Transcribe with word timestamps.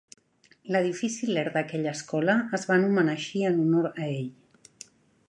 L'Edifici 0.75 1.27
Lehr 1.35 1.51
d'aquella 1.57 1.93
escola 1.99 2.37
es 2.59 2.65
va 2.71 2.75
anomenar 2.79 3.15
així 3.19 3.45
en 3.51 3.61
honor 3.67 3.89
a 3.93 4.09
ell. 4.09 4.33